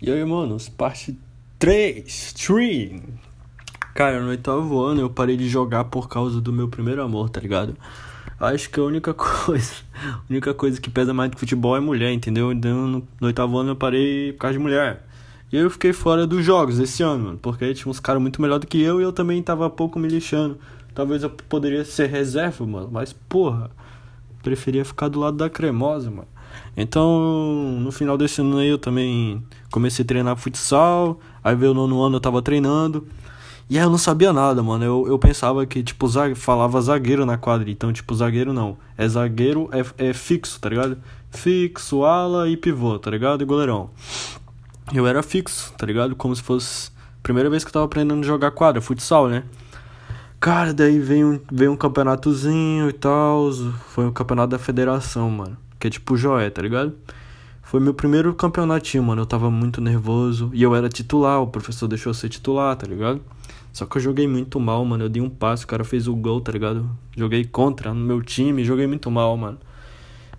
[0.00, 1.18] E aí, manos, parte
[1.58, 3.02] 3, 3.
[3.92, 7.40] Cara, no oitavo ano eu parei de jogar por causa do meu primeiro amor, tá
[7.40, 7.76] ligado?
[8.38, 12.12] Acho que a única coisa, a única coisa que pesa mais do futebol é mulher,
[12.12, 12.52] entendeu?
[12.52, 15.04] Então no, no oitavo ano eu parei por causa de mulher.
[15.50, 18.60] E eu fiquei fora dos jogos esse ano, mano, porque tinha uns caras muito melhor
[18.60, 20.60] do que eu e eu também tava pouco me lixando.
[20.94, 23.68] Talvez eu poderia ser reserva, mano, mas porra,
[24.48, 26.28] preferia ficar do lado da cremosa, mano.
[26.74, 31.74] Então, no final desse ano aí eu também comecei a treinar futsal, aí veio o
[31.74, 33.06] nono ano eu tava treinando.
[33.68, 34.82] E aí eu não sabia nada, mano.
[34.82, 37.70] Eu, eu pensava que, tipo, zague, falava zagueiro na quadra.
[37.70, 38.78] Então, tipo, zagueiro não.
[38.96, 40.96] É zagueiro, é, é fixo, tá ligado?
[41.30, 43.42] Fixo, ala e pivô, tá ligado?
[43.42, 43.90] E goleirão.
[44.94, 46.16] Eu era fixo, tá ligado?
[46.16, 46.90] Como se fosse
[47.22, 49.44] primeira vez que eu tava aprendendo a jogar quadra, futsal, né?
[50.40, 53.50] Cara, daí veio um, veio um campeonatozinho e tal.
[53.88, 56.94] Foi um campeonato da federação, mano que é tipo Joé, tá ligado?
[57.62, 59.22] Foi meu primeiro campeonatinho, mano.
[59.22, 60.50] Eu tava muito nervoso.
[60.52, 63.20] E eu era titular, o professor deixou eu ser titular, tá ligado?
[63.72, 65.04] Só que eu joguei muito mal, mano.
[65.04, 66.88] Eu dei um passo, o cara fez o gol, tá ligado?
[67.16, 69.58] Joguei contra no meu time, joguei muito mal, mano.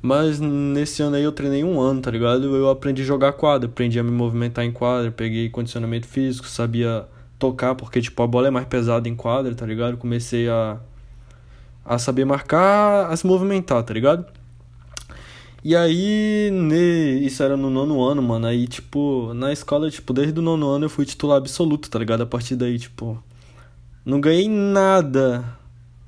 [0.00, 2.56] Mas nesse ano aí eu treinei um ano, tá ligado?
[2.56, 7.06] Eu aprendi a jogar quadra, aprendi a me movimentar em quadra, peguei condicionamento físico, sabia
[7.38, 9.96] tocar, porque tipo a bola é mais pesada em quadra, tá ligado?
[9.96, 10.78] Comecei a
[11.84, 14.26] a saber marcar, a se movimentar, tá ligado?
[15.64, 17.18] E aí, ne...
[17.24, 18.46] isso era no nono ano, mano.
[18.46, 22.22] Aí, tipo, na escola, tipo, desde o nono ano eu fui titular absoluto, tá ligado?
[22.22, 23.22] A partir daí, tipo,
[24.04, 25.44] não ganhei nada.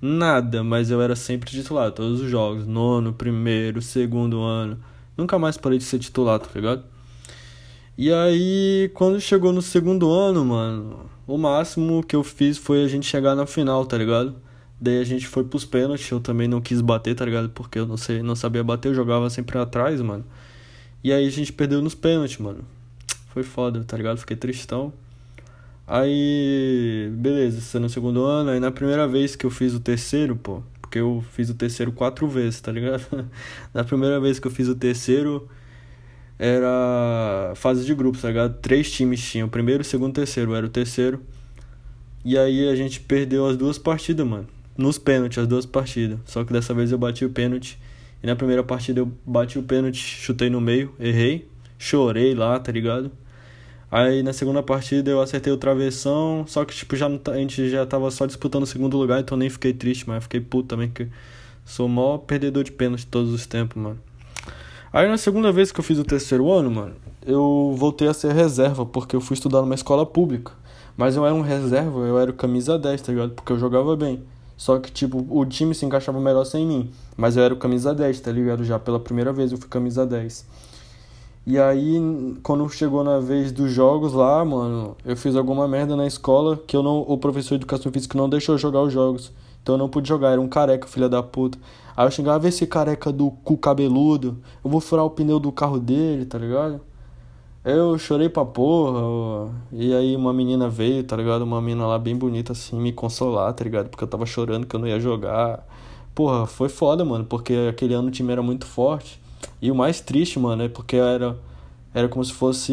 [0.02, 2.66] Nada, mas eu era sempre titular, todos os jogos.
[2.66, 4.78] Nono, primeiro, segundo ano.
[5.16, 6.84] Nunca mais parei de ser titular, tá ligado?
[7.98, 12.88] E aí, quando chegou no segundo ano, mano, o máximo que eu fiz foi a
[12.88, 14.34] gente chegar na final, tá ligado?
[14.80, 17.50] Daí a gente foi pros pênaltis, eu também não quis bater, tá ligado?
[17.50, 20.24] Porque eu não sei, não sabia bater, eu jogava sempre atrás, mano.
[21.04, 22.64] E aí a gente perdeu nos pênaltis, mano.
[23.28, 24.18] Foi foda, tá ligado?
[24.18, 24.92] Fiquei tristão.
[25.86, 28.50] Aí, beleza, isso é no segundo ano.
[28.50, 31.92] Aí na primeira vez que eu fiz o terceiro, pô, porque eu fiz o terceiro
[31.92, 33.06] quatro vezes, tá ligado?
[33.72, 35.48] na primeira vez que eu fiz o terceiro,
[36.40, 38.58] era fase de grupos, tá ligado?
[38.60, 40.54] Três times tinham, primeiro, segundo, terceiro.
[40.54, 41.22] Era o terceiro.
[42.24, 44.48] E aí a gente perdeu as duas partidas, mano
[44.80, 46.18] nos pênaltis as duas partidas.
[46.24, 47.78] Só que dessa vez eu bati o pênalti.
[48.22, 52.72] E na primeira partida eu bati o pênalti, chutei no meio, errei, chorei lá, tá
[52.72, 53.10] ligado?
[53.90, 57.84] Aí na segunda partida eu acertei o travessão, só que tipo já a gente já
[57.84, 61.08] tava só disputando o segundo lugar, então nem fiquei triste, mas fiquei puto também que
[61.64, 63.98] sou o maior perdedor de pênalti todos os tempos, mano.
[64.92, 68.32] Aí na segunda vez que eu fiz o terceiro ano, mano, eu voltei a ser
[68.32, 70.52] reserva, porque eu fui estudar numa escola pública.
[70.96, 73.30] Mas eu era um reserva, eu era camisa 10, tá ligado?
[73.30, 74.22] Porque eu jogava bem.
[74.56, 76.90] Só que, tipo, o time se encaixava melhor sem mim.
[77.16, 78.64] Mas eu era o camisa 10, tá ligado?
[78.64, 80.44] Já pela primeira vez eu fui camisa 10.
[81.46, 86.06] E aí, quando chegou na vez dos jogos lá, mano, eu fiz alguma merda na
[86.06, 89.32] escola que eu não, o professor de educação física não deixou jogar os jogos.
[89.62, 91.58] Então eu não pude jogar, era um careca, filha da puta.
[91.96, 95.78] Aí eu xingava esse careca do cu cabeludo, eu vou furar o pneu do carro
[95.78, 96.80] dele, tá ligado?
[97.64, 99.52] Eu chorei pra porra.
[99.72, 101.42] E aí uma menina veio, tá ligado?
[101.42, 103.90] Uma menina lá bem bonita assim, me consolar, tá ligado?
[103.90, 105.66] Porque eu tava chorando que eu não ia jogar.
[106.14, 109.20] Porra, foi foda, mano, porque aquele ano o time era muito forte.
[109.60, 111.36] E o mais triste, mano, é porque era
[111.92, 112.72] era como se fosse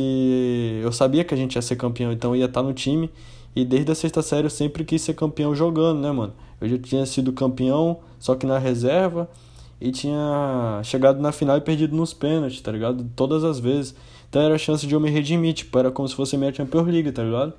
[0.82, 3.10] eu sabia que a gente ia ser campeão, então ia estar tá no time.
[3.58, 6.32] E desde a sexta série eu sempre quis ser campeão jogando, né, mano?
[6.62, 9.28] Eu já tinha sido campeão, só que na reserva
[9.82, 13.10] e tinha chegado na final e perdido nos pênaltis, tá ligado?
[13.16, 13.96] Todas as vezes.
[14.30, 16.86] Então era a chance de eu me redimir, tipo, era como se fosse minha Champions
[16.86, 17.52] League, tá ligado?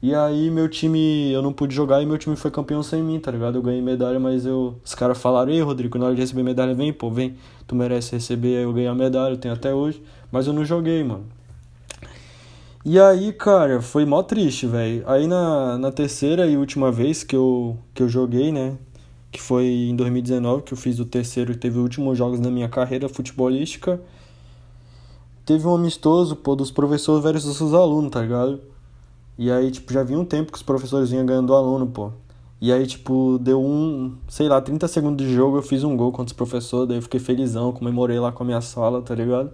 [0.00, 3.18] E aí meu time, eu não pude jogar e meu time foi campeão sem mim,
[3.18, 3.58] tá ligado?
[3.58, 4.76] Eu ganhei medalha, mas eu.
[4.84, 7.34] Os caras falaram, ei Rodrigo, na hora de receber medalha, vem, pô, vem,
[7.66, 10.64] tu merece receber, aí eu ganhei a medalha, eu tenho até hoje, mas eu não
[10.64, 11.24] joguei, mano.
[12.88, 15.04] E aí, cara, foi mó triste, velho.
[15.06, 18.78] Aí na, na terceira e última vez que eu, que eu joguei, né?
[19.30, 22.50] Que foi em 2019, que eu fiz o terceiro e teve os últimos jogos na
[22.50, 24.00] minha carreira futebolística
[25.48, 28.60] teve um amistoso, pô, dos professores versus os alunos, tá ligado?
[29.38, 32.12] E aí, tipo, já vinha um tempo que os professores vinham ganhando aluno, pô.
[32.60, 36.12] E aí, tipo, deu um, sei lá, 30 segundos de jogo, eu fiz um gol
[36.12, 39.50] contra os professores, daí eu fiquei felizão, comemorei lá com a minha sala, tá ligado?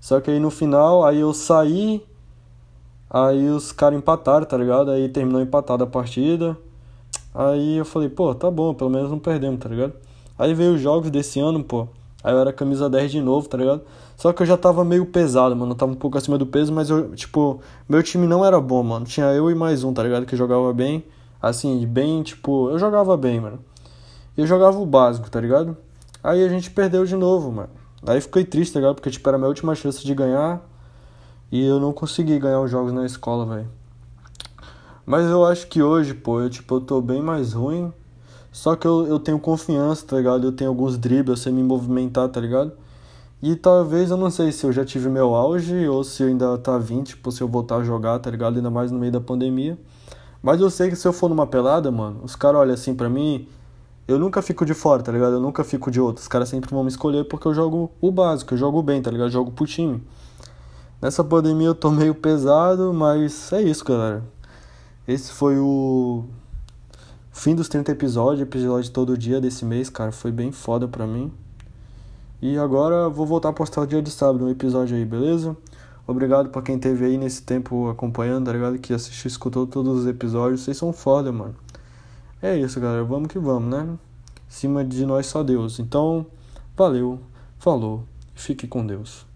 [0.00, 2.02] Só que aí no final, aí eu saí,
[3.10, 4.90] aí os caras empataram, tá ligado?
[4.90, 6.56] Aí terminou empatada a partida.
[7.34, 9.92] Aí eu falei, pô, tá bom, pelo menos não perdemos, tá ligado?
[10.38, 11.88] Aí veio os jogos desse ano, pô.
[12.22, 13.82] Aí eu era camisa 10 de novo, tá ligado?
[14.16, 15.72] Só que eu já tava meio pesado, mano.
[15.72, 18.82] Eu tava um pouco acima do peso, mas eu, tipo, meu time não era bom,
[18.82, 19.06] mano.
[19.06, 20.26] Tinha eu e mais um, tá ligado?
[20.26, 21.04] Que jogava bem.
[21.40, 23.60] Assim, bem, tipo, eu jogava bem, mano.
[24.36, 25.76] Eu jogava o básico, tá ligado?
[26.22, 27.70] Aí a gente perdeu de novo, mano.
[28.04, 28.96] Aí fiquei triste, tá ligado?
[28.96, 30.60] Porque, tipo, era a minha última chance de ganhar.
[31.50, 33.68] E eu não consegui ganhar os jogos na escola, velho.
[35.06, 37.92] Mas eu acho que hoje, pô, eu, tipo, eu tô bem mais ruim.
[38.52, 40.46] Só que eu, eu tenho confiança, tá ligado?
[40.46, 42.72] Eu tenho alguns dribles, eu sei me movimentar, tá ligado?
[43.40, 46.76] E talvez, eu não sei se eu já tive meu auge ou se ainda tá
[46.76, 48.56] vindo, tipo, se eu voltar a jogar, tá ligado?
[48.56, 49.78] Ainda mais no meio da pandemia.
[50.42, 53.08] Mas eu sei que se eu for numa pelada, mano, os caras olham assim pra
[53.08, 53.48] mim,
[54.08, 55.34] eu nunca fico de fora, tá ligado?
[55.34, 56.20] Eu nunca fico de outro.
[56.20, 59.10] Os caras sempre vão me escolher porque eu jogo o básico, eu jogo bem, tá
[59.10, 59.28] ligado?
[59.28, 60.02] Eu jogo pro time.
[61.00, 64.24] Nessa pandemia eu tô meio pesado, mas é isso, galera.
[65.06, 66.24] Esse foi o
[67.30, 70.10] fim dos 30 episódios, episódio todo dia desse mês, cara.
[70.10, 71.32] Foi bem foda pra mim.
[72.42, 75.56] E agora vou voltar a postar o dia de sábado um episódio aí, beleza?
[76.04, 78.76] Obrigado pra quem teve aí nesse tempo acompanhando, tá ligado?
[78.80, 80.62] Que assistiu, escutou todos os episódios.
[80.62, 81.54] Vocês são foda, mano.
[82.42, 83.04] É isso, galera.
[83.04, 83.88] Vamos que vamos, né?
[84.48, 85.78] Cima de nós só Deus.
[85.78, 86.26] Então,
[86.76, 87.20] valeu,
[87.56, 88.02] falou,
[88.34, 89.27] fique com Deus.